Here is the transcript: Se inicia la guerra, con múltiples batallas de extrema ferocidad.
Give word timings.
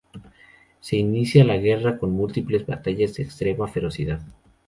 Se 0.79 0.95
inicia 0.97 1.43
la 1.43 1.57
guerra, 1.57 1.99
con 1.99 2.09
múltiples 2.11 2.65
batallas 2.65 3.13
de 3.13 3.21
extrema 3.21 3.67
ferocidad. 3.67 4.21